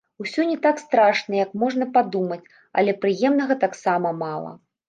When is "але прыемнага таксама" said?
2.83-4.19